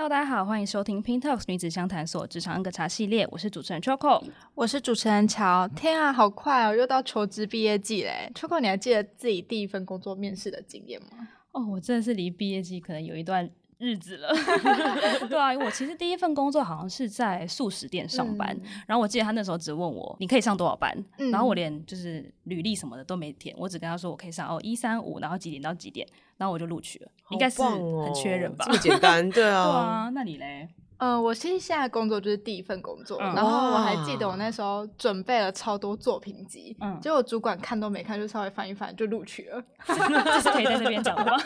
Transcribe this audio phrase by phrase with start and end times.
[0.00, 5.68] Hello，大家好，欢迎收听 Talks 女子相谈所职场 N 个茶系列，我是主持人 Choco，我是主持人乔。
[5.76, 11.28] 天啊，好快哦，又到求职毕业季嘞！Choco，你还记得自己第一份工作面试的经验吗？
[11.52, 13.46] 哦，我真的是离毕业季可能有一段
[13.80, 14.32] 日子了。
[15.28, 26.06] 对啊，我其实第一份工作好像是在素食店上班，嗯、然后我记得他那时候只问我你可以上多少班，嗯、然后我连就是履历什么的都没填，我只跟他说我可以上哦一三五，1, 3, 5, 然后几点到几点。
[26.36, 28.64] 然后我就录取了，哦、应该是很缺人吧？
[28.64, 29.64] 这么简单，对啊。
[29.68, 30.66] 对啊，那你嘞？
[31.00, 39.64] 呃，我其实现在工作就是第一份工作，嗯、然后我还记得我那时候准备了超多作品集，嗯，结果主管看都没看，就稍微翻一翻就录取了。
[39.86, 41.38] 这是可以在这边讲的吗？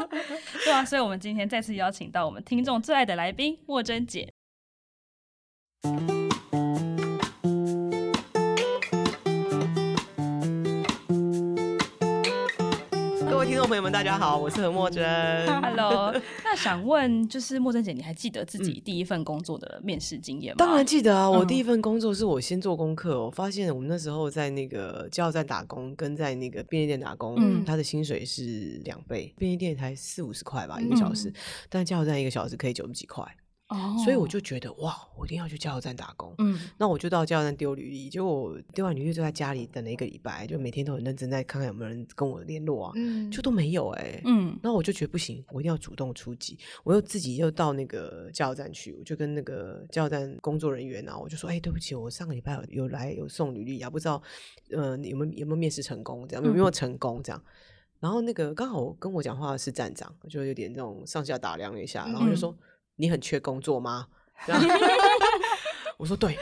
[0.64, 4.32] 对啊，所以我们今天再次邀请到我们听众最爱的来宾莫真姐。
[13.42, 15.02] 听众朋友们，大家好，我是何墨珍。
[15.62, 16.12] Hello，
[16.44, 20.56] 那想问，就是墨珍姐，你还记得自己第一份工作的面试经验吗？
[20.58, 31.34] 当然记得啊，我第一份工作是我先做功课，我发现我们那时候在那个加油站打工，跟在那个便利店打工，嗯，他的薪水是两倍，便利店才四五十块吧一个小时，嗯、
[31.68, 33.24] 但加油站一个小时可以九十几块。
[33.68, 33.98] Oh.
[34.04, 36.34] 所以我就觉得哇，我一定要去加油站打工。
[36.36, 54.22] 嗯，那我就到加油站丢履历，结果我丢完履历就在家里等了一个礼拜，就每天都很认真在看看有没有人跟我联络啊，嗯，就都没有哎、欸，嗯，那我就觉得不行，我一定要主动出击，我又自己又到那个加油站去，我就跟那个加油站工作人员啊，我就说，哎、欸，对不起，我上个礼拜有有来有送履历啊，不知道
[54.72, 57.48] 呃有没有有没有面试成功这样，有没有成功这样，嗯、
[58.00, 62.50] 然后那个刚好跟我讲话的是站长，就有点那种上下打量了一下，然后就说。
[62.50, 62.58] 嗯
[62.96, 64.06] 你很缺工作吗？
[65.96, 66.36] 我说对，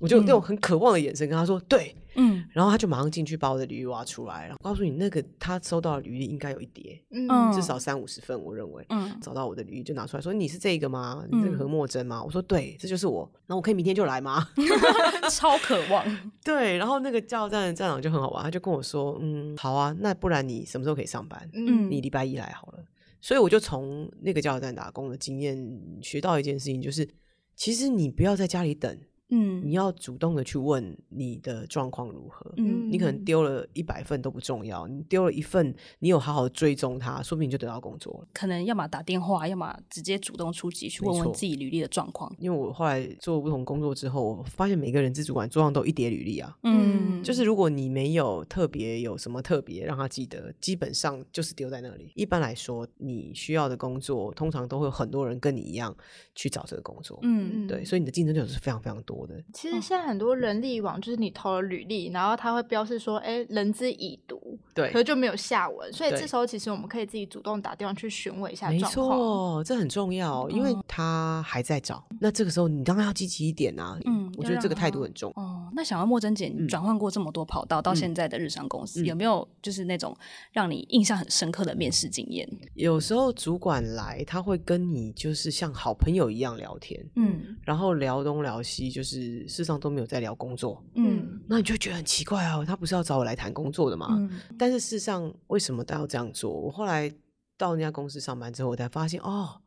[0.00, 11.24] 我就用很渴望的眼神跟他说对，嗯，然后他就马上进去把我的履历挖出来，然后告诉你那个他收到的履历应该有一叠，嗯，至少三五十份，我认为，嗯，找到我的履历就拿出来说你是这个吗？
[11.30, 12.22] 你这个何墨真吗？
[12.22, 14.46] 我说对，这就是我，那我可以明天就来吗？
[15.30, 16.04] 超渴望，
[16.44, 21.48] 对，然后那个加油站的站长就很好玩，他就跟我说，嗯，好啊，那不然你什么时候可以上班？
[21.54, 22.78] 嗯，你礼拜一来好了。
[23.22, 25.56] 所以我就从那个加油站打工的经验
[26.02, 27.08] 学到一件事情，就是
[27.56, 28.98] 其实你不要在家里等。
[29.32, 32.52] 嗯，你要主动的去问你的状况如何。
[32.58, 38.28] 嗯，你可能丢了一百份都不重要，你丢了一份，你有好好追踪它，说不定就得到工作了。
[38.34, 42.30] 可能要么打电话，要么直接主动出击去问问自己履历的状况。
[42.38, 46.54] 因为我后来做不同工作之后，我发现每个人资主管桌上都一叠履历啊。
[46.64, 52.12] 嗯，就是如果你没有特别有什么特别让他记得，基本上就是丢在那里。
[52.14, 55.96] 一般来说，你需要的工作通常都会有很多人跟你一样
[56.34, 57.18] 去找这个工作。
[57.22, 59.21] 嗯，对，所以你的竞争对手是非常非常多。
[59.52, 68.90] 其实现在很多人力网就是你投了履历，然后他会标示说，哎，人资已读，对，可是就没有下文，所以这时候其实我们可以自己主动打电话去询问一下状况。
[68.90, 73.98] 没错，这很重要，因为他还在找，那这个时候你当然要积极一点啊。
[74.04, 75.32] 嗯，我觉得这个态度很重。
[75.36, 80.16] 哦，那想要莫真姐，你转换过这么多跑道，到现在的日商公司，有没有就是那种
[80.50, 82.48] 让你印象很深刻的面试经验？
[82.74, 89.11] 有时候主管来，他会跟你就是像好朋友一样聊天，嗯，然后聊东聊西，就是。
[89.12, 94.08] 是，事实上都没有在聊工作，嗯，那你就觉得很奇怪啊，他不是要找我来谈工作的吗？
[94.10, 96.50] 嗯，但是事实上，为什么他要这样做？
[96.50, 97.12] 我后来
[97.58, 99.60] 到那家公司上班之后，我才发现，哦，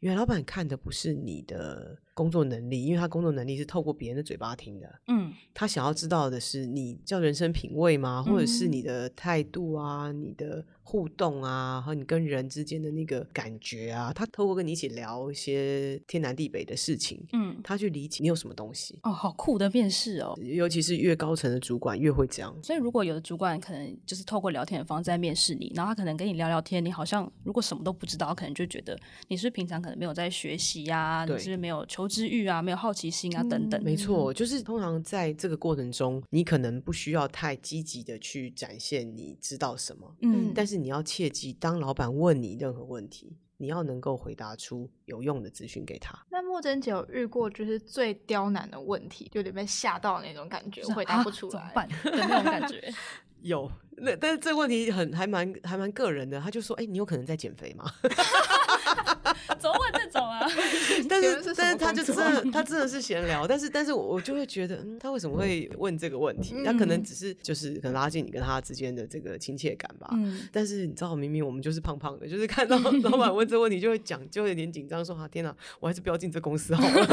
[0.00, 8.22] 原来老板看的不是你的工作能力，因为他工作能力是透过别人的嘴巴听的，嗯，他想要知道的是你叫人生品味吗？
[8.22, 10.64] 或者是你的态度啊，你的。
[10.86, 18.98] 互动啊，和你跟人之间的那个感觉啊，他透过跟你一起聊一些天南地北的事情，嗯，他去理解你有什么东西。
[19.02, 20.38] 哦，好酷的面试哦！
[20.42, 22.54] 尤其是越高层的主管越会这样。
[22.62, 28.94] 所以，如果有的主管可能就是透过聊天的方式在面试你，然后他可能跟你聊聊天，你好像如果什么都不知道，可能就觉得
[29.28, 33.82] 你是不是平常可能没有在学习呀、啊，你是不是没有求知欲啊，没有好奇心啊、嗯、等等。
[33.82, 40.74] 没错，就是通常在这个过程中，你可能不需要太积极的去展现你知道什么，嗯，但是。
[40.84, 46.14] 你要切记，当老板问你任何问题，你要能够回答出有用的资讯给他。
[46.28, 52.92] 那莫真姐有遇过就是最刁难的问题，就有点被吓到那种感觉，回答不出来，啊、怎么办的那种感觉？
[53.40, 56.40] 有，那但是这个问题很还蛮还蛮个人的。
[56.40, 57.84] 他就说：“哎、欸，你有可能在减肥吗？”
[59.58, 60.40] 怎么问这种啊？
[61.08, 66.54] 但是但是他就真的他真的是闲聊，但是但是我就会觉得，嗯，他为什么会问这个问题？
[66.64, 70.08] 他可能只是就是可能拉近你跟他之间的这个亲切感吧。
[70.12, 77.06] 嗯，但是你知道，明明我们就是胖胖的，就是看到 老板问这个问题就会讲，就会有点紧张，说啊天哪，我还是不要进这公司好了。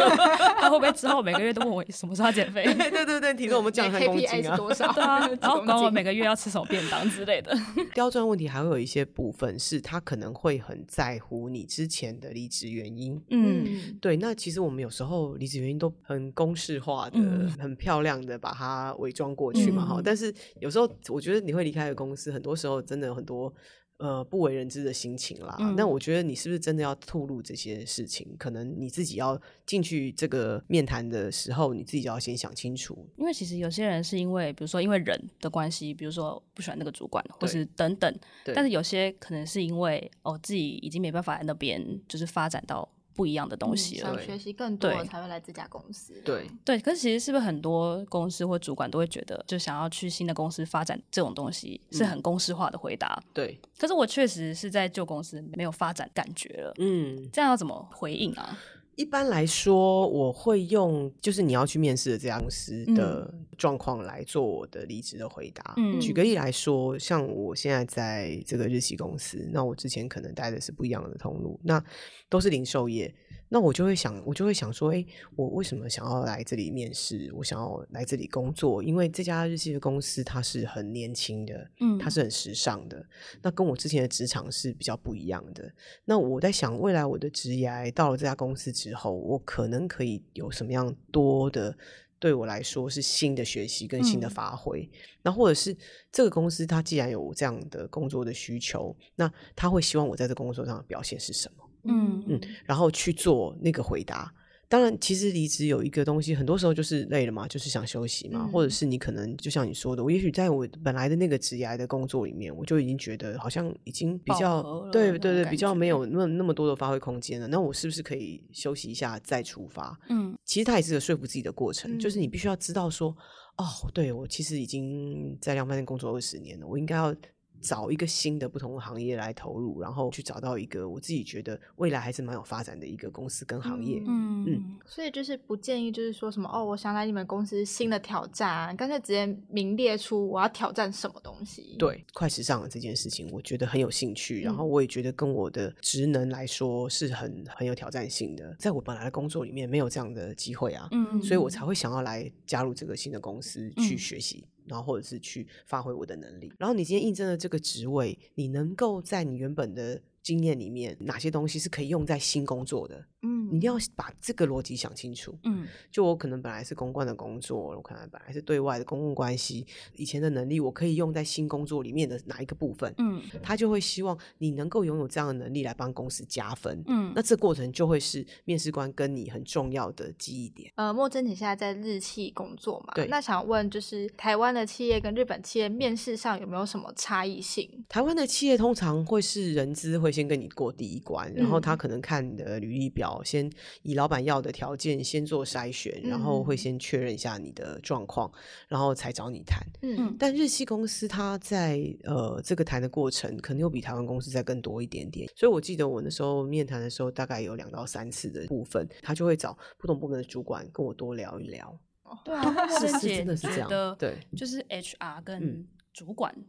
[0.59, 2.63] 他会不会之后每个月都问我什么时候要减肥？
[2.63, 4.91] 对对对，体重我们降三公斤啊，多少？
[4.93, 7.55] 对啊，然后管我每个月要吃什么便当之类的。
[7.93, 13.17] 刁钻问题还会有一些部分是他可能会很在乎你之前的离职原因。
[13.29, 14.17] 嗯，对。
[14.17, 20.03] 那其实我们有时候离职原因都很公式化的、嗯、很漂亮的把它伪装过去嘛，哈、嗯。
[20.03, 23.53] 但是有时候我觉得你会离开一个公司，很多时候真的有很多。
[24.01, 25.55] 呃，不为人知的心情啦。
[25.77, 28.27] 那、嗯、我觉得你是不是真的要吐露这些事情？
[28.35, 32.97] 可能你自己要进去这个面谈的时候，你自己就要先想清楚。
[33.15, 38.19] 因为其实有些人是因为，比如说因为人的关系，比如说不喜欢那个主管，或是等等。
[38.55, 42.89] 但是有些可能是因为哦，自己已经没办法在那边就是发展到。
[43.13, 46.13] 不一样的东西了，想学习更多才会来这家公司。
[46.23, 53.21] 对对，可是其实是不是很多公司或主管都会觉得，就想要去新的公司发展这种东西是很公式化的回答。
[53.33, 56.73] 对，可是我确实是在旧公司没有发展感觉了。
[56.77, 58.57] 嗯，这样要怎么回应啊？
[58.95, 65.73] 一般来说，我会用就是你要去面试的这家公司的状况来做我的离职的回答。
[65.77, 71.83] 嗯，举个例来说，像我现在在这个日系公司，那我之前可能待的是不一样的通路，那
[72.29, 73.13] 都是零售业。
[73.53, 75.05] 那我就会想，我就会想说，哎，
[75.35, 77.29] 我为什么想要来这里面试？
[77.35, 83.05] 我想要来这里工作，因为这家日系的公司它是很年轻的，嗯，它是很时尚的。
[83.41, 85.69] 那跟我之前的职场是比较不一样的。
[86.05, 91.77] 那我在想，未来我的职业到了这家公司之后，我可能可以有什么样多的，
[92.19, 94.89] 对我来说是新的学习跟新的发挥。
[94.93, 95.75] 嗯，那或者是
[96.09, 101.67] 这个公司它既然有这样的工作的需求，那他会希望我在这工作上的表现是什么？
[101.83, 104.33] 嗯嗯，然后去做那个回答。
[104.67, 117.49] 当然，其实离职有一个东西，很多时候就是累了嘛，就是想休息嘛，嗯、或者是你可能就像你说的，我也许在我本来的那个职涯的工作里面，我就已经觉得好像已经比较对对对，比较没有那么那么多的发挥空间了。
[117.49, 119.99] 那我是不是可以休息一下再出发？
[120.07, 123.09] 嗯，其实它也是个说服自己的过程，嗯、就是你必须要知道说，
[123.57, 127.13] 哦，对，我其实已经在量贩店工作二十年了，我应该要。
[127.61, 134.01] 找一个新的不同的行业来投入，然后去找到一个我自己觉得未来还是蛮有发展的一个公司跟行业。
[134.07, 141.75] 嗯嗯，所以就是不建议，就是说什么哦，我想来你们公司新的挑战，干脆直接明列出我要挑战什么东西。
[141.77, 154.43] 对，快时尚的这件事情，我觉得很有兴趣，然后我也觉得跟我的职能来说是很很有挑战性的，在我本来的工作里面没有这样的机会啊，嗯，所以我才会想要来加入这个新的公司去学习。
[154.65, 163.05] 然后或者是去发挥我的能力，然后你今天应征的这个职位，你能够在你原本的经验里面，哪些东西是可以用在新工作的？
[163.23, 165.37] 嗯，你一定要把这个逻辑想清楚。
[165.43, 172.93] 嗯，就我可能本来是公关的工作，我可能本来是对外的公共关系，以前的能力我可以用在新工作里面的哪一个部分？
[172.97, 176.83] 嗯，他就会希望你能够拥有这样的能力来帮公司加分。
[176.87, 180.71] 嗯，那这过程就会是面试官跟你很重要的记忆点。
[180.75, 182.93] 呃，莫真，你现在在日企工作嘛？
[182.95, 183.07] 对。
[183.07, 187.85] 那想问，就是台湾的企业跟日本企业面试上有没有什么差异性？
[187.87, 193.49] 台湾的企业通常会是人资会先跟你过第一关，然后他可能看你的履历表先。
[193.83, 199.59] 以老板要的条件先做筛选，然后会先确认一下你的状况，嗯、然后才找你谈。
[199.81, 205.29] 嗯，但日系公司他在呃这个谈的过程，可能又比台湾公司再更多一点点。
[205.35, 211.79] 所以我记得我那时候面谈的时候，大概有两到三次的部分，他就会找不同部门的主管跟我多聊一聊。
[212.25, 213.95] 对啊，是是真的是这样。
[213.97, 216.33] 对，就是 HR 跟主管。
[216.37, 216.45] 嗯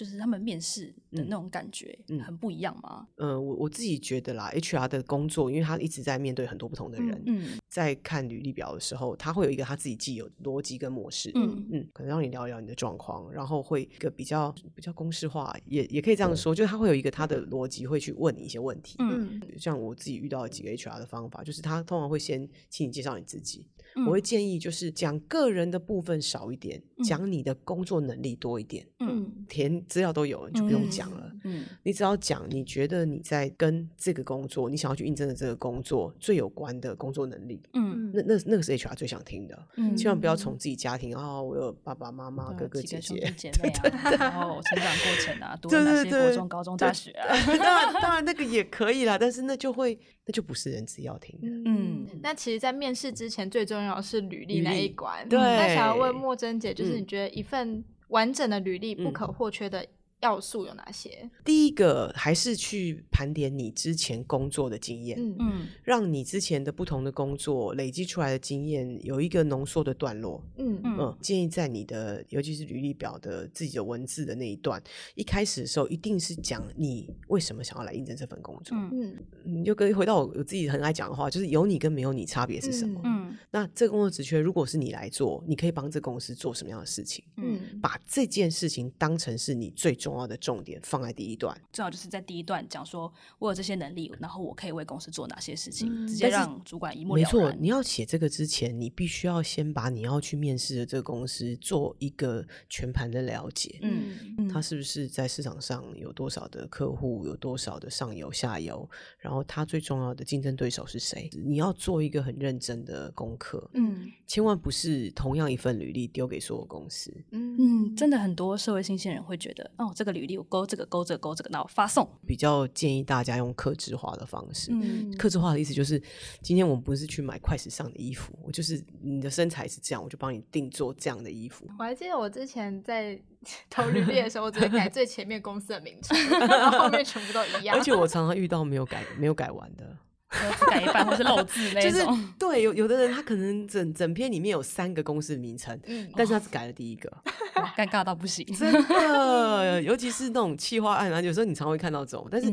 [0.00, 3.06] 就是他们面试的那种感觉，很不一样吗？
[3.16, 11.66] 嗯，呃、我我自己觉得啦，HR 的工作，因为他一直在面对很多不同的人，嗯，在看履历表的时候，他会有一个他自己既有逻辑跟模式，嗯。
[11.70, 23.66] 嗯，可能让你聊一聊你的状况，然后会一个比较比较公式化，也也可以这样说，就是他会有一个他的逻辑，会去问你一些问题，嗯，像我自己遇到的几个 HR 的方法，就是他通常会先请你介绍你自己。
[24.06, 28.86] 我会建议就是讲个人的部分少一点，讲你的工作能力多一点。
[29.00, 31.32] 嗯，填资料都有，你就不用讲了。
[31.44, 37.60] 嗯，你只要讲你觉得你在跟这个工作，你想要去应征的这个工作最有关的工作能力。
[37.74, 39.58] 嗯，那那那个是 HR 最想听的。
[39.76, 47.36] 嗯，千万不要从自己家庭啊，我有爸爸妈妈、哥哥姐姐、 姐妹啊，然 后成长过程啊，读哪些国中、高中、大学啊。
[47.58, 49.98] 当然，当然那个也可以啦，但是那就会
[50.30, 51.48] 那就不是人资要听的。
[51.68, 53.96] 嗯，那其实，在面试之前最重要。
[53.96, 55.28] 的是履历那一关。
[55.28, 59.84] 对，那想要问莫珍姐，就是你觉得一份完整的履历不可或缺的
[60.20, 61.28] 要素有哪些？
[61.44, 65.36] 第一个还是去盘点你之前工作的经验，嗯。
[65.40, 70.80] 嗯，让你之前的不同的工作累积出来的经验有一个浓缩的段落，嗯。
[70.84, 74.82] 嗯，建议在你的尤其是履历表的自己的文字的那一段，
[75.14, 78.90] 一开始的时候一定是讲你为什么想要来应征这份工作，嗯。
[78.92, 83.00] 嗯，你就跟回到我我自己很爱讲的话，就是有你跟没有你差别是什么？
[83.04, 87.24] 嗯，那这个工作职缺如果是你来做，你可以帮这公司做什么样的事情？
[87.36, 97.32] 嗯，把这件事情当成是你最重要的重点放在第一段，最好就是在第一段讲说我有这些能力，然后我可以为公司做哪些事情，嗯、直接让主管一目了然。
[97.32, 103.78] 没错，你要写这个之前，你必须要先把你要去面试的这个公司做一个全盘的了解。
[103.82, 108.88] 嗯，他是不是在市场上有多少的客户，有多少的上游、下游，
[109.18, 111.30] 然后他最重要的竞争对手是谁？
[111.44, 113.68] 你要做一个很认真的功课。
[113.74, 117.12] 嗯，千万不是同样一份履历丢给所有公司。
[117.30, 122.08] 嗯嗯，真的很多社会新鲜人会觉得，哦，这个履历我勾这个勾这个勾这个，那我发送。
[122.26, 124.70] 比较建议大家用克制化的方式。
[124.72, 126.02] 嗯，克制化的意思就是，
[126.42, 131.66] 今天我们不是去买快时尚的衣服，我就是你的身材是这样，我就帮你定做这样的衣服。
[131.78, 133.20] 我还记得我之前在
[133.70, 137.76] 投履历的时候，我只会改最前面公司的名称，然后后面全部都一样。
[137.76, 139.96] 而且我常常遇到没有改、没有改完的。
[140.58, 141.90] 只改一半，或是漏字那种。
[141.90, 142.06] 就是
[142.38, 147.12] 对，有有的人他可能整整篇里面有三个公司的名称，嗯，但是他只改了第一个，
[147.76, 148.46] 尴尬到不行。
[148.54, 152.28] 真的，尤其是那种企划案啊，有时候你常会看到这种。
[152.30, 152.48] 但是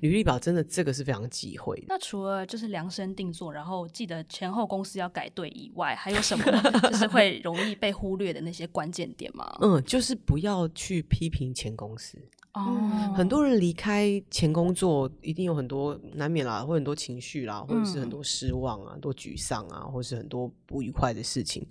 [0.00, 1.86] 履历表真的这个是非常忌讳的。
[1.88, 6.44] 那除了就是量身定做，然后记得前后公司要改对以外，还有什么
[6.82, 9.50] 就是会容易被忽略的那些关键点吗？
[9.62, 12.18] 嗯，就是不要去批评前公司。
[12.54, 21.66] 哦，很多人离开前工作，一定有很多难免啦，会很多情绪啦，或者是很多失望啊，很多沮丧啊，或是很多不愉快的事情。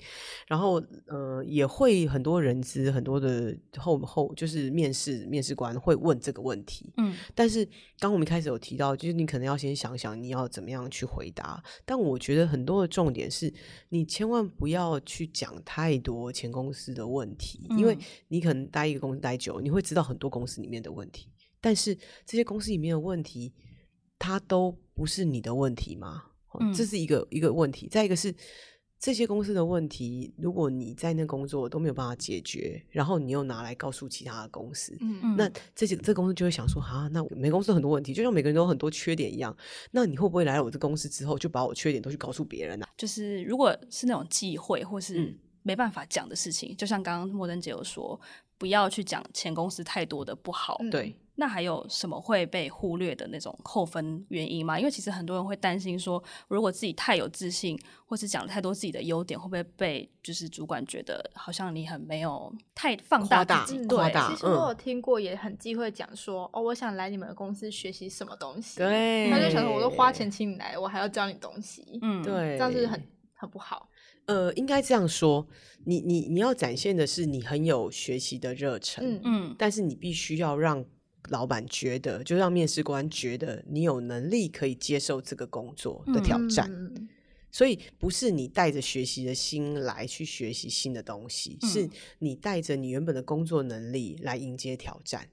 [0.47, 6.91] 然后，呃，也会很多人资，很多的后后就是面试面试官会问这个问题。
[6.97, 7.67] 嗯，但是
[7.99, 11.63] 刚我们一开始有提到，就是你可能要先想想你要怎么样去回答。
[11.85, 13.53] 但我觉得很多的重点是
[13.89, 17.95] 你千万不要去讲太多前公司的问题，因为
[18.29, 21.27] 你可能待一个公司待久，你会知道很多公司里面的问题，
[21.59, 21.93] 但是
[22.25, 23.53] 这些公司里面的问题，
[24.17, 26.23] 它都不是你的问题吗？
[26.59, 27.87] 嗯、这是一个一个问题。
[27.87, 28.33] 再一个是
[28.99, 39.55] 这些公司的问题，如果你在那工作都没有办法解决，然后你又拿来告诉其他的公司，嗯嗯，那这些这公司就会想说啊，那每公司很多问题，就像每个人都有很多缺点一样，
[39.91, 42.91] 那你会不会来了我这公司之后，就把我缺点都去告诉别人呢、啊？
[42.97, 48.19] 就是如果是那种忌讳或是没办法讲的事情，嗯、就像刚刚莫登姐有说。
[48.61, 51.15] 不要去讲前公司太多的不好，对。
[51.33, 54.77] 那还有什么会被忽略的那种扣分原因吗？
[54.77, 57.75] 因为其实很多人会担心说，如果自己太有自信，
[58.05, 63.83] 或是讲了太多自己的优点，会不会被就是主管觉得好像你很没有太放大自己？
[63.87, 68.77] 夸大，对，大其实我有听过，也很忌讳讲说，哦，我想来你们的公司学习什么东西。
[68.77, 71.97] 对，他就想说，我都花钱请你来，我还要教你东西。
[72.03, 73.01] 嗯，对，这样是很
[73.33, 73.89] 很不好。
[74.27, 75.45] 呃，应该这样说，
[75.83, 80.85] 你你你要展现的是你很有学习的热忱，嗯嗯，但是你必须要让
[81.29, 87.09] 老板觉得，就让面试官觉得你有能力可以接受这个工作的挑战，嗯、
[87.51, 95.27] 所以不是你带着学习的心来去学习新的东西，嗯、是你带着你原本的工作能力来迎接挑战，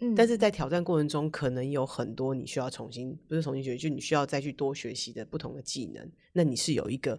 [0.00, 7.18] 嗯，但是在挑战过程中，可能有很多你需要重新，不是重新学习，就你需要再去多学习的不同的技能，那你是有一个。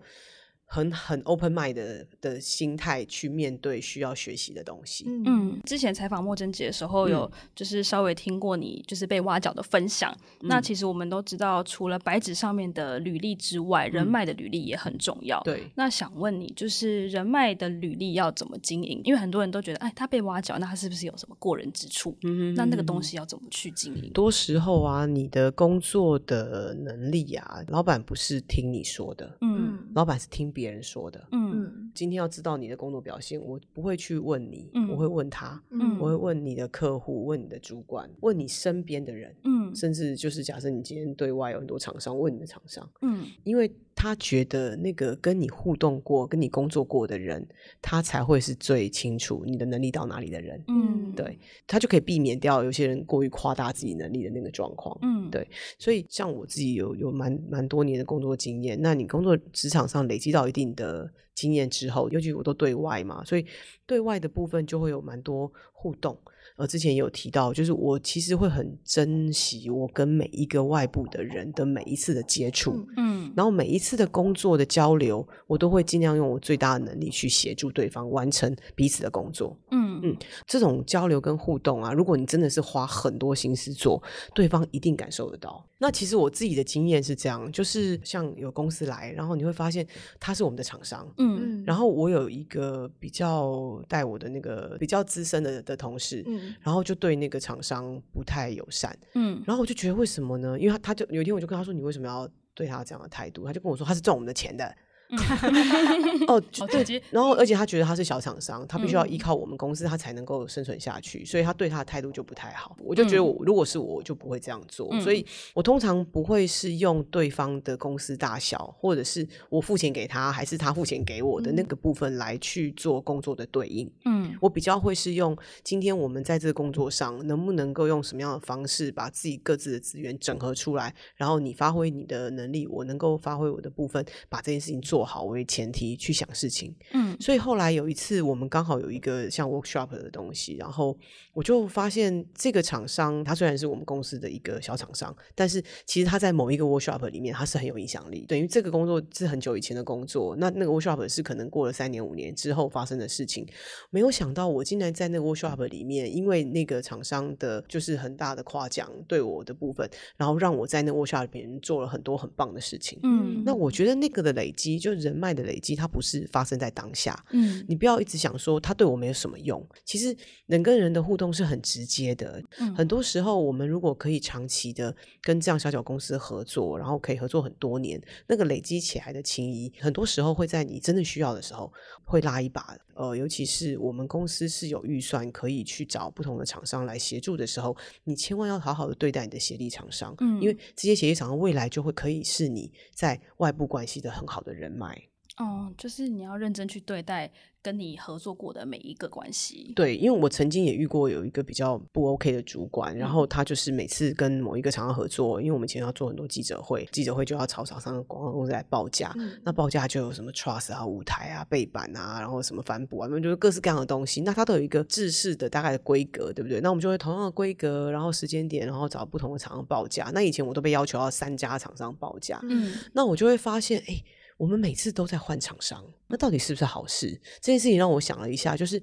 [0.67, 5.05] 很很 open mind 的的心态去面对需要学习的东西。
[5.25, 10.11] 嗯，之前采访莫真姐的时候，有就是稍微听过你就是被挖角的分享。
[10.41, 15.39] 嗯、那其实我们都知道，除了白纸上面的履历之外，嗯、人脉的履历也很重要。
[15.43, 15.69] 对。
[15.75, 18.99] 那想问你，就是人脉的履历要怎么经营？
[19.03, 22.17] 因为很多人都觉得，哎，他被挖角，那他是不是有什么过人之处？
[22.23, 22.53] 嗯哼。
[22.55, 24.11] 那那个东西要怎么去经营？
[24.11, 30.51] 多时候啊，你的工作的能力啊，老板不是听你说的，嗯，老板是听。
[30.55, 43.71] 别人说的，嗯，今天要知道你的工作表现，我不会去问你，嗯、我会问他，嗯，我会问你的客户，问你的主管，问你身边的人，嗯，甚至就是假设你今天对外有很多厂商，问你的厂商，嗯，因为。
[43.95, 47.47] 他觉得那个跟你互动过、跟你工作过的人，
[47.81, 50.61] 他才会是最清楚你的能力到哪里的人。
[50.67, 54.95] 嗯，对，他就可以避免掉有些人过于夸大自己能力的那个状况。
[55.01, 55.47] 嗯，对，
[55.79, 63.45] 所以像我自己有有蛮蛮多年的工作经验，那你工作职场上累积到一定的经验之后，尤其我都对外嘛，所以
[63.85, 66.17] 对外的部分就会有蛮多互动。
[66.57, 84.01] 呃，之前也有提到，就是我其实会很珍惜我跟每一个外部的人的每一次的接触，嗯，然后每一次的工作的交流，我都会尽量用我最大的能力去协助对方完成彼此的工作，嗯嗯嗯，这种交流跟互动啊，如果你真的是花很多心思做，
[84.33, 85.65] 对方一定感受得到。
[85.77, 89.85] 那其实我自己的经验是这样，就是像有公司来，然后你会发现
[90.21, 100.57] 他是我们的厂商，嗯嗯，然后我有一个比较带我的那个比较资深的的同事，嗯，然后就对那个厂商不太友善，嗯，然后我就觉得为什么呢？
[100.59, 103.45] 因为他他就有一天我就跟他说，你为什么要对他这样的态度？
[103.45, 104.75] 他就跟我说，他是赚我们的钱的。
[106.27, 112.75] 哦，对，然后而且他觉得他是小厂商，他必须要依靠我们公司，他才能够生存下去，所以他对他的态度就不太好。
[112.79, 114.89] 我就觉得我，如果是我，我就不会这样做。
[114.91, 123.87] 嗯、所以我通常不会是用对方的公司大小，或者是我付钱给他，还是他付钱给我的那个部分来去做工作的对应。
[124.05, 134.94] 嗯，我比较会是用今天我们在这个工作上能不能够用什么样的方式把自己各自的资源整合出来，然后你发挥你的能力，我能够发挥我的部分，把这件事情做。
[134.95, 140.97] 做好为前提去想事情，嗯，所以后来有一次我们刚好有一个像 workshop 的东西，然后
[141.33, 148.25] 我就发现这个厂商，他虽然是我们公司的一个小厂商，但是其实他在某一个 workshop 里面，他是很有影响力。
[148.25, 153.45] 等于这个工作是很久以前的工作，那那个 workshop 是可能过了三年五年之后发生的事情。
[153.89, 162.97] 没有想到我竟然在那个 workshop 里面，因为那个厂商的就是很大的夸奖对我的部分，然后让我在那个 workshop 里面做了很多很棒的事情。
[163.03, 164.84] 嗯，那我觉得那个的累积。
[164.85, 167.17] 就人脉的累积，它不是发生在当下。
[167.31, 169.67] 嗯，你不要一直想说他对我没有什么用。
[169.83, 170.15] 其实
[170.45, 172.39] 人跟人的互动是很直接的。
[172.59, 181.73] 嗯，很多时候我们如果可以长期的跟这样小小公司合作，然后可以合作很多年，那个累积起来的情谊，很多时候会在你真的需要的时候
[182.03, 182.77] 会拉一把。
[182.95, 187.75] 呃，尤其是我们公司是有预算可以去找不同的厂商来协助的时候，
[188.05, 190.15] 你千万要好好的对待你的协力厂商。
[190.19, 195.09] 嗯，因为这些协力厂商未来就会可以是你在外部关系的很好的人脉。
[195.37, 197.29] 哦，就是你要认真去对待
[197.61, 199.73] 跟你合作过的每一个关系。
[199.75, 216.61] 对，因为我曾经也遇过有一个比较不 OK 的主管，嗯、然后他就是每次跟某一个厂商合作，因为我们以前要做很多记者会，记者会就要找厂商的广告公司来报价，嗯、那报价就有什么 trust 啊、舞台啊、背板啊，然后什么帆布啊，那就是各式各样的东西，那它都有一个制式的大概的规格，对不对？
[216.61, 220.09] 那我们就会同样的规格，然后时间点，然后找不同的厂商报价。
[220.13, 224.01] 那以前我都被要求要三家厂商报价，嗯，那我就会发现，哎。
[224.37, 227.19] 我们每次都在换厂商，那到底是不是好事？
[227.41, 228.81] 这件事情让我想了一下，就是。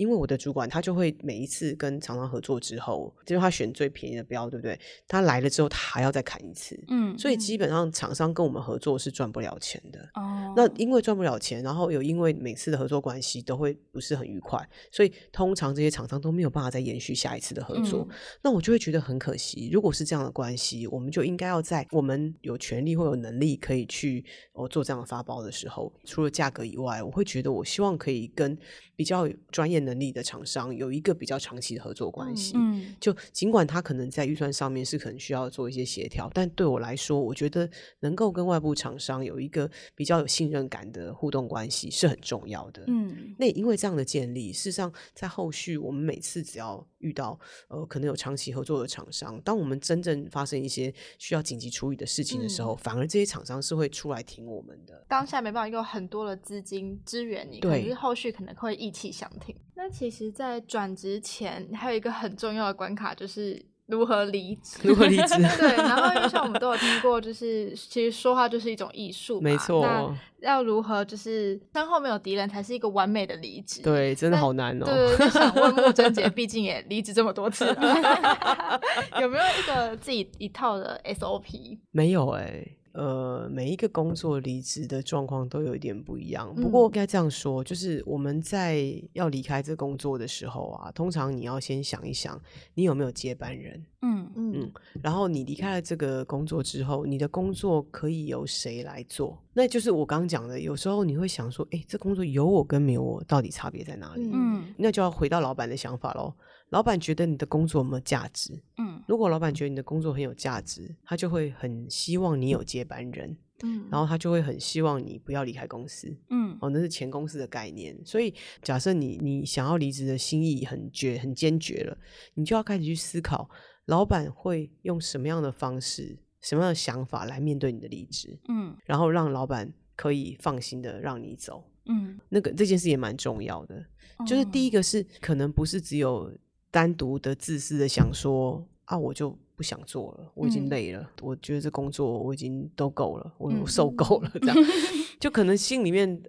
[0.00, 4.80] 因为我的主管他就会每一次跟厂商合作之后，就是他选最便宜的标，对不对？
[5.06, 10.00] 他来了之后，他还要再砍一次，嗯，所以基本上厂商跟我们合作是赚不了钱的。
[10.14, 14.58] 哦，那因为赚不了钱，然后有因为每次的合作关系都会不是很愉快，
[14.90, 18.06] 所以通常这些厂商都没有办法再延续下一次的合作。
[18.08, 19.68] 嗯，那我就会觉得很可惜。
[19.70, 28.56] 如果是这样的关系，我们就应该要在我们有权利或有能力可以去哦做这样的发包的时候，除了价格以外，我会觉得我希望可以跟
[29.00, 37.66] 比较专业能力的厂商有一个比较长期的合作关系，嗯，就尽管他可能在预算上面是可能需要做一些协调，但对我来说，我觉得
[38.00, 55.06] 能够跟外部厂商有一个比较有信任感的互动关系是很重要的，嗯，那因为这样的建立，事实上在后续我们每次只要遇到呃可能有长期合作的厂商，当我们真正发生一些需要紧急处理的事情的时候，嗯，反而这些厂商是会出来挺我们的。
[55.08, 59.54] 当下没办法用很多的资金支援你，对，可是后续可能会一起相挺。
[59.74, 64.78] 那其实，在转职前还有一个很重要的关卡，就是如何离职。
[64.82, 65.34] 如何离职？
[65.58, 65.76] 对。
[65.76, 69.40] 然后，就像我们都有听过，就是其实说话就是一种艺术。
[69.40, 69.86] 没错。
[69.86, 70.14] 那
[70.46, 73.80] 要如何就是身后没有敌人，才是一个完美的离职？
[73.82, 74.84] 对，真的好难哦。
[74.84, 78.80] 对，就想问木真姐，毕竟也离职这么多次了，
[79.20, 81.78] 有没有一个自己一套的 SOP？
[81.90, 82.76] 没有哎、欸。
[82.92, 86.54] 呃，每一个工作离职的状况都有一点不一样。
[86.54, 92.40] 不过应该这样说，就是我们在要离开这工作的时候啊，通常你要先想一想，
[92.74, 93.84] 你有没有接班人。
[94.02, 94.72] 嗯嗯嗯。
[95.02, 99.38] 然后你离开了这个工作之后，你的工作可以由谁来做？
[99.52, 104.28] 那就是我刚刚讲的，有时候你会想说，哎，这工作有我跟没有我，到底差别在哪里？
[104.32, 106.32] 嗯，那就要回到老板的想法喽。
[106.70, 108.60] 老板觉得你的工作有没有价值？
[108.78, 113.36] 嗯，如果老板觉得你的工作很有价值，他就会很希望你有接班人。
[113.62, 116.16] 嗯，然后他就会很希望你不要离开公司。
[116.30, 117.94] 嗯，哦，那是前公司的概念。
[118.06, 121.98] 所以假设你你想要离职的心意很决很坚决了，
[122.34, 123.50] 你就要开始去思考，
[123.86, 128.38] 老板会用什么样的方式、什么样的想法来面对你的离职。
[128.48, 131.64] 嗯，然后让老板可以放心的让你走。
[131.86, 133.84] 嗯，那个这件事也蛮重要的。
[134.26, 136.32] 就是第一个是可能不是只有。
[136.70, 143.90] 单独的自私的想说啊，我就不想做了，我已经累了，嗯、我觉得这工作我已经都够了，我我受。
[143.90, 144.56] 够了，这样。
[145.20, 146.22] 就可能心里面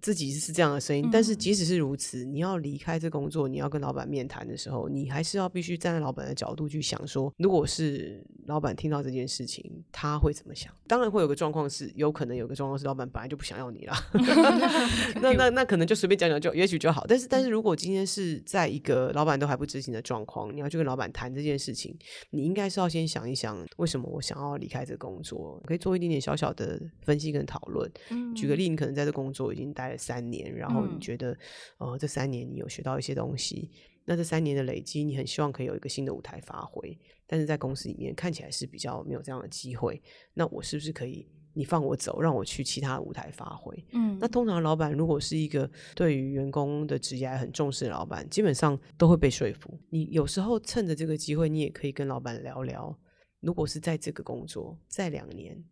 [0.00, 10.72] 自己是这样的声音，但是即使是如此，你要离开这工作，你要跟老板面谈的时候，你还是要必须站在老板的角度去想说，如果是老板听到这件事情，他会怎么想？
[10.86, 13.94] 当然会有个状况是，有可能有个状况是老板本来就不想要你了，
[15.20, 17.04] 那 那那可能就随便讲讲就也许就好。
[17.08, 21.96] 但是但是如果今天是在一个老板都还不知情的状况，你要去跟老板谈这件事情，
[22.30, 27.90] 你应该是要先想一想，为什么我想要离开这个工作，可以做一点点小小的分析跟讨论。
[28.34, 29.87] 举个例，你可能在这工作已经待。
[29.96, 31.32] 三年，然后你觉得，
[31.78, 33.70] 嗯、呃，这三年你有学到一些东西，
[34.04, 40.02] 那这三年的累积，你很希望可以有一个新的舞台发挥，但是在公司里面看起来是比较没有这样的机会，
[40.34, 43.86] 那我是不是可以，你放我走，让我去其他舞台发挥？
[43.92, 49.78] 嗯，那通常老板如果是一个对于员工的职业很重视的老板，基本上都会被说服。
[49.90, 52.98] 你有时候趁着这个机会，你也可以跟老板聊聊，
[53.40, 55.64] 如果是在这个工作，在两年。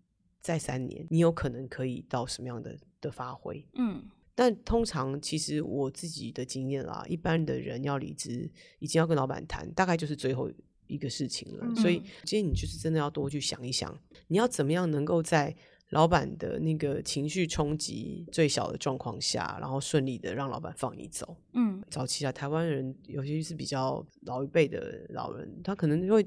[0.43, 3.65] 在三年，你有可能可以到什么样的的发挥？
[3.75, 4.03] 嗯，
[4.35, 10.51] 但通常其实我自己的经验啦，一般的人要离职，已经要跟老板谈，大概就是最后
[10.89, 11.61] 一个事情了。
[11.63, 15.55] 嗯、所以今天你就是真的要多去想一想，你要怎么样能够在
[15.91, 21.37] 老板的那个情绪冲击最小的状况下，然后顺利的让老板放你走。
[21.53, 26.27] 嗯，早期啊，台湾人尤其是比较老一辈的老人，他可能会。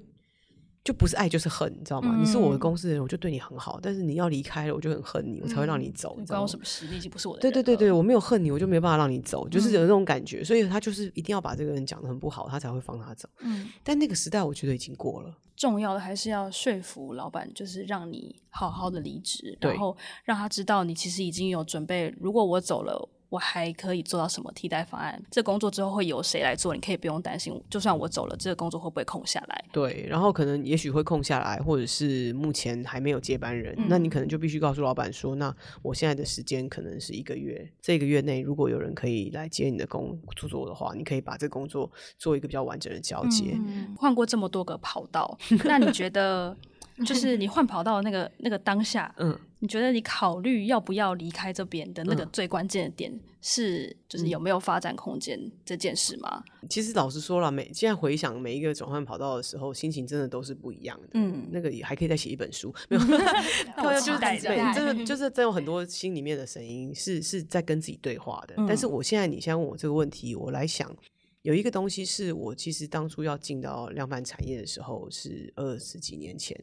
[0.89, 2.15] 就不是爱就是恨，你知道吗？
[2.15, 3.79] 嗯、你是我的公司的人，我就对你很好。
[3.79, 6.15] 但是你要离开了，我就很恨你，我才会让你走。
[6.17, 6.87] 你关我什么事？
[6.87, 7.53] 你已经不是我的人。
[7.53, 10.39] 对对对对，我没有恨你，我就没有办法让你走，就是有那种感觉。
[10.39, 13.29] 嗯、所以他就是一定要把这个人讲得很不好，他才会放他走。
[13.41, 15.31] 嗯，但那个时代我觉得已经过了。
[15.55, 22.11] 重要的还是要说服老板，就是让你好好的离职，然后让他知道你其实已经有准备。
[22.19, 23.07] 如果我走了。
[23.29, 25.21] 我还可以做到什么替代方案？
[25.29, 26.73] 这工作之后会由谁来做？
[26.73, 29.65] 你可以不用担心，就算我走了，这个工作会不会空下来？
[29.71, 43.51] 对，然后可能也许会空下来，或者是目前还没有接班人，嗯、那你可能就必须告诉老板说，那我现在的时间可能是一个月，这个月内如果有人可以来接你的工作做的话，你可以把这个工作做一个比较完整的交接。
[43.53, 46.57] 嗯、换过这么多个跑道，那你觉得？
[47.05, 56.43] 就是你换跑道的那个那个当下，嗯，你觉得你考虑要不要离开这边的那个最关键的点是，就是有没有发展空间这件事吗？
[56.69, 61.07] 其实老实说了，每现在回想每一个转换跑道的时候，心情真的都是不一样的。
[61.13, 68.55] 嗯，那个也还可以再写一本书， 没有，就是对真的 就是真有很多心里面的声音是是在跟自己对话的。
[68.67, 70.93] 但是我现在你现在问我这个问题，我来想。
[71.41, 76.59] 有一个东西是我其实当初要进到量贩产业的时候是二十几年前，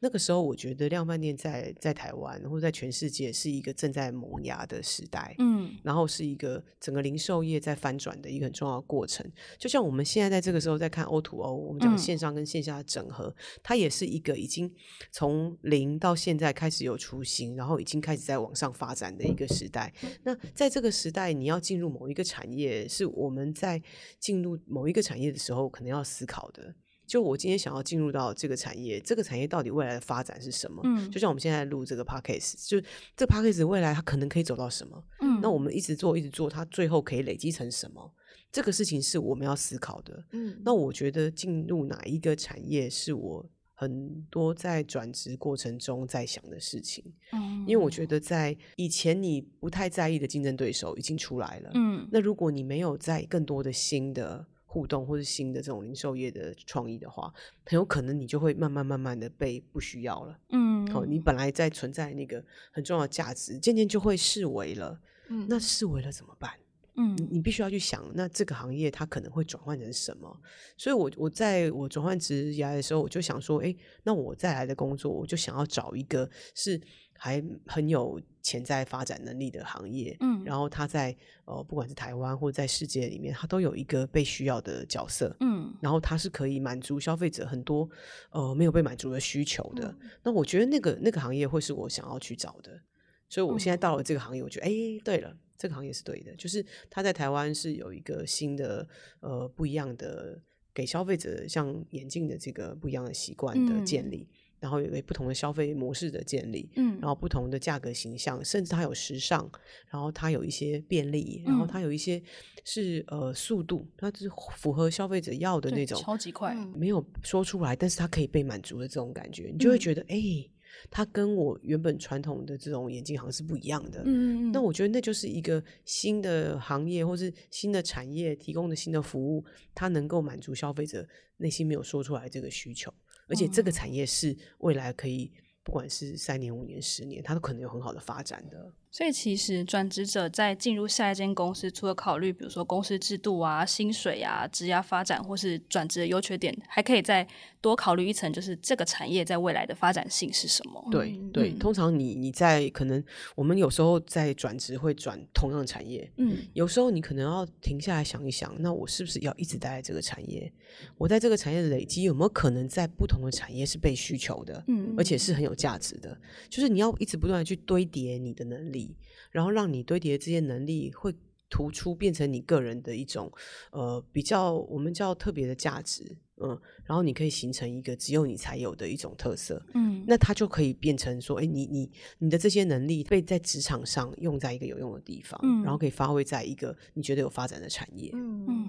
[0.00, 9.30] 那个时候我觉得量贩店在在台湾或者在全世界是一个正在萌芽的时代，嗯，然后是一个整个零售业在翻转的一个很重要的过程。
[9.58, 14.72] 就像我们现在在这个时候在看 O to O，我们讲线上跟线下的整合，嗯、它也是一个已经
[15.12, 19.92] 从零到现在开始有雏形，然后已经开始在往上发展的一个时代。
[20.22, 23.82] 那在这个时代，你要进入某一个产业，是我们在
[24.24, 26.74] 进入某一个产业的时候，可能要思考的，
[27.06, 30.80] 就我今天想要进入到这个产业，这个产业到底未来的发展是什么？
[30.82, 32.80] 嗯，就像我们现在录这个 podcast，就
[33.14, 35.04] 这个 podcast 未来它可能可以走到什么？
[35.20, 38.14] 嗯，那我们一直做，一直做，它最后可以累积成什么？
[38.50, 40.24] 这个事情是我们要思考的。
[40.32, 47.04] 嗯，那我觉得进入哪一个产业是我很多在转职过程中在想的事情。
[47.32, 51.70] 嗯，因为我觉得在以前你不太在意的竞争对手已经出来了。
[51.74, 57.32] 嗯，那如果你没有在更多的新的互动或者新的这种零售业的创意的话，
[57.64, 60.38] 很有可能你就会慢慢慢慢的被不需要了。
[60.50, 65.00] 嗯，哦，你本来在存在那个很重要的价值，渐渐就会视为了。
[65.28, 66.50] 嗯，那视为了怎么办？
[66.96, 70.40] 嗯，你必须要去想，那这个行业它可能会转换成什么？
[70.76, 76.80] 所以我，我我在我转换职涯的时候，我就想说，哎，那我再来的工作，我就想要找一个是
[77.18, 80.16] 还很有潜在发展能力的行业。
[80.20, 85.36] 嗯，然后它在呃，不管是台湾或者在世界里面，它都有一个被需要的角色。
[85.40, 87.88] 嗯，然后它是可以满足消费者很多
[88.30, 89.88] 呃没有被满足的需求的。
[90.00, 92.80] 嗯，那我觉得那个那个行业会是我想要去找的。
[93.28, 95.36] 所以，我现在到了这个行业，我觉得，哎，对了。
[95.56, 98.86] 这个行业是对的，就是他在台湾是有一个新的
[99.20, 100.38] 呃不一样的
[100.74, 109.48] 给消费者像眼镜的这个不一样的习惯的建立，嗯、然后有一个不同的消费模式的建立，嗯，然后不同的价格形象，甚至它有时尚，
[109.88, 112.20] 然后它有一些便利，然后它有一些
[112.64, 120.16] 是呃速度，它是符合消费者要的那种超级快，没有说出来，但是它可以被满足的这种感觉，你就会觉得哎。
[120.18, 120.50] 嗯
[120.90, 124.02] 它跟我原本传统的这种眼镜行是不一样的。
[124.04, 131.06] 嗯，那我觉得那就是一个新的行业，或是新的产业提供的新的服务，它能够满足消费者
[131.38, 132.92] 内心没有说出来这个需求，
[133.28, 135.32] 而且这个产业是未来可以
[135.62, 138.72] 不管是三年、五年、十年，它都可能有很好的发展的。
[138.90, 147.26] 所以其实转职者在进入下一间公司，除了考虑比如说公司制度啊、薪水啊、职业发展或是转职的优缺点，还可以再
[147.64, 150.86] 多考虑一层，就是这个产业在未来的发展性是什么？
[150.90, 153.02] 对对，嗯、通常你你在可能
[153.34, 160.52] 我们有时候在转职会转同样的产业，嗯，有时候你可能要停下来想一想，那我是不是要一直待在这个产业？
[160.98, 164.62] 我在这个产业的累积有没有可能在不同的产业是被需求的？
[164.68, 168.94] 嗯，而且是很有价值的，就是你要一直不断的去堆叠你的能力。
[169.30, 171.12] 然后让你堆叠的这些能力会
[171.54, 173.30] 突出，变成你个人的一种
[173.70, 181.88] 呃比较我们叫特别的价值，嗯，然后你可以形成一个只有你才有的一种特色，嗯，那它就可以变成说，哎，你你
[182.18, 188.46] 你的这些能力被在职场上用在一个有用的地方，嗯，然后可以发挥在一个你觉得有发展的产业，嗯。
[188.48, 188.68] 嗯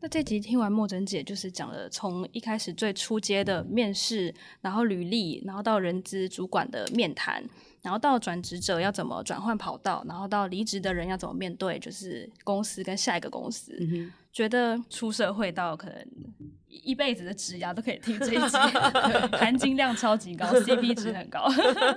[0.00, 7.42] 那这集听完莫珍姐就是讲了从一开始最初阶的面试，然后履历，然后到人资主管的面谈，
[7.86, 13.76] 然后到转职者要怎么转换跑道，然后到离职的人要怎么面对，就是公司跟下一个公司。
[13.80, 16.06] 嗯觉得出社会到可能
[16.68, 18.56] 一辈子的职涯都可以听这一集，
[19.38, 21.48] 含金量超级高，CP 值很高。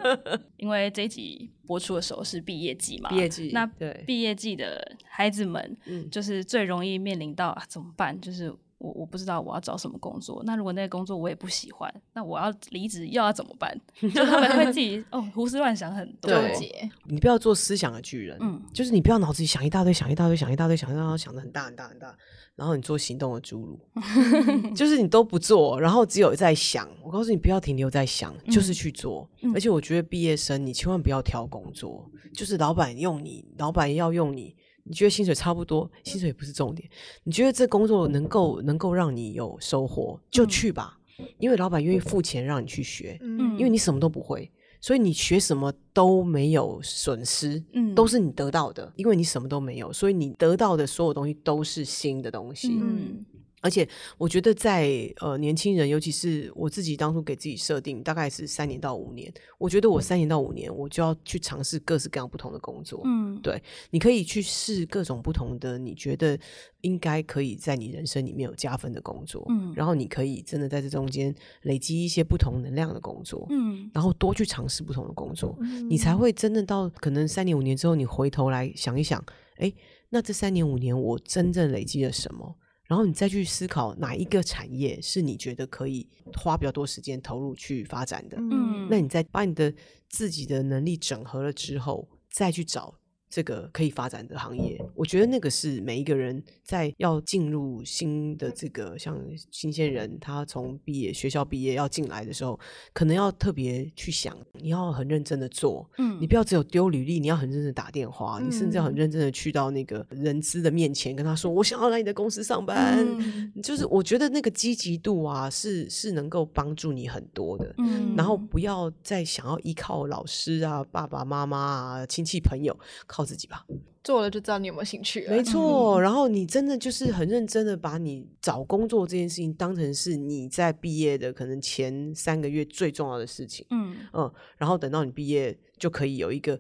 [0.56, 3.66] 因为这一集播出的时候是毕业季嘛，毕业季，那
[4.06, 5.76] 毕业季的孩子们，
[6.10, 8.18] 就是最容易面临到啊怎么办？
[8.22, 13.80] 就是我我不知道我要找什么工作，那如果那个工作我也不喜欢，那我要离职又要怎么办？
[14.02, 16.32] 就他们会自己哦胡思乱想很多。
[16.32, 16.90] 对。
[17.06, 22.16] 你不要做思想的巨人，嗯，就是你不要脑子里想一大堆，想一大堆，想一大堆，想一大堆，想的很大很大很大。
[22.56, 23.80] 然后你做行动的侏儒，
[24.76, 26.90] 就是你都不做，然后只有在想。
[27.02, 29.30] 我告诉你，不要停留在想，就是去做。
[29.42, 36.90] 嗯、而且我觉得毕业生，你千万不要挑工作，就是老板用你，老板要用你，你觉得薪水差不多，薪水也不是重点。
[37.24, 44.52] 你觉得这工作能够能够让你有收获，就去吧，嗯、因为老板愿意付钱让你去学，嗯、因为你什么都不会。
[44.82, 53.26] 所以你学什么都没有损失，嗯，都是你得到的，因为你什么都没有，所以你得到的所有东西都是新的东西，嗯。
[53.62, 66.40] 而且我觉得在呃年轻人，尤其是我自己当初给自己设定大概是三年到五年，我觉得我三年到五年我就要去尝试各式各样不同的工作，嗯，对，你可以去试各种不同的你觉得
[66.82, 79.24] 应该可以在你人生里面有加分的工作，嗯，然后你可以真的在这中间累积一些不同能量的工作，嗯，然后多去尝试不同的工作，嗯，你才会真的到可能三年五年之后，你回头来想一想，
[79.58, 79.74] 哎，
[80.10, 82.56] 那这三年五年我真正累积了什么？
[82.90, 89.72] 然后你再去思考哪一个产业是你觉得可以花比较多时间投入去发展的，嗯，那你再把你的
[90.10, 92.96] 自己的能力整合了之后，再去找。
[93.30, 99.16] 这个可以发展的行业，我觉得那个是每一个人在要进入新的这个像
[99.52, 102.60] 新鲜人，他从毕业学校毕业要进来的时候，
[102.92, 122.76] 可能要特别去想，你要很认真的做，嗯，你不要只有丢履历，你要很认真的打电话，嗯，你甚至要很认真的去到那个人资的面前跟他说，我想要来你的公司上班，嗯，就是我觉得那个积极度啊，是是能够帮助你很多的，嗯，然后不要再想要依靠老师啊、爸爸妈妈啊、亲戚朋友。
[123.20, 123.66] 靠自己吧，
[124.02, 125.36] 做了就知道你有没有兴趣了。
[125.36, 133.66] 没 错，然后你真的就是很认真的把你找工作这件事情当成是你在毕业的可能前三个月最重要的事情。
[133.72, 136.58] 嗯嗯，然后等到你毕业就可以有一个。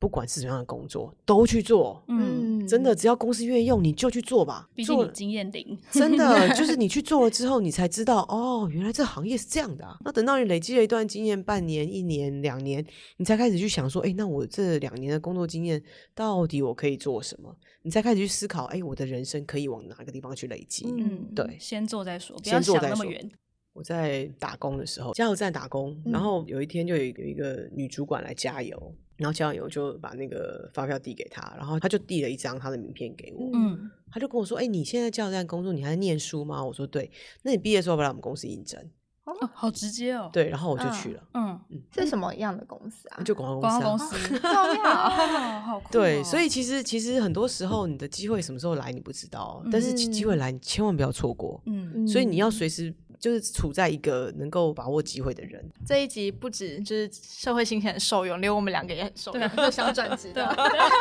[0.00, 2.02] 不管是什么样的工作，都去做。
[2.08, 4.66] 嗯，真的，只要公司愿意用，你就去做吧。
[4.74, 9.98] 毕竟你经验零，真的 就是你去做了之后，你才知道哦，原来这行业是这样的啊。
[10.02, 12.82] 那等到你累积了一段经验，半年、一年、两年，
[13.18, 15.80] 你才开始去想说，哎，那我这两年的工作经验
[16.14, 17.54] 到底我可以做什么？
[17.82, 20.86] 你才开始去思考，哎，我的人生可以往哪个地方去累积？
[20.88, 23.30] 嗯，对，先做再说，不要想那么远。
[23.74, 28.94] 我在打工的时候，加油站打工，然后有一天就有有一个女主管来加油。
[29.20, 37.10] 然后交完油就把那个发票递给他，然后他就递了一张他的名片给我，嗯，他就跟我说：“哎，你现在加油站工作，你还在念书吗？”我说：“对。”
[37.44, 38.80] 那你毕业的时候要不要来我们公司应征？
[39.24, 40.30] 哦，好直接哦。
[40.32, 41.22] 对，然后我就去了。
[41.34, 43.22] 嗯嗯，是什么样的公司啊？
[43.22, 43.80] 就广告公司。
[43.80, 45.92] 广告公司， 好好酷。
[45.92, 51.62] 对，所以其实其实很多时候你的机会什么时候来你不知道，但是机会来你千万不要错过。
[51.66, 52.92] 嗯，所以你要随时。
[53.20, 55.62] 就是处在一个能够把握机会的人。
[55.86, 60.56] 这一集不止就是社会新鲜很受用，连我们两个也很受用，都想转职 的。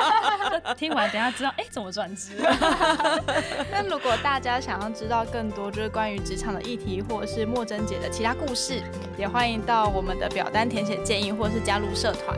[0.78, 2.34] 听完等下知道，哎，怎么转职？
[3.72, 8.82] 那如果大家想要知道更多就是关于职场的议题，或者是莫真姐的其他故事，
[9.18, 12.38] 也欢迎到我们的表单填写建议，或者是加入社团。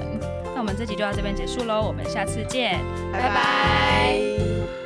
[0.53, 2.79] 那我们这集就到这边结束喽，我们下次见，
[3.11, 4.80] 拜拜。